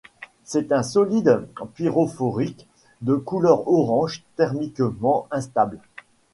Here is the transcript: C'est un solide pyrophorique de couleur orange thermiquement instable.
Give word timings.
C'est 0.45 0.71
un 0.71 0.81
solide 0.81 1.45
pyrophorique 1.75 2.67
de 3.03 3.13
couleur 3.13 3.67
orange 3.67 4.23
thermiquement 4.35 5.27
instable. 5.29 5.77